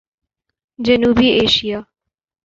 [0.85, 1.79] جنوبی ایشیا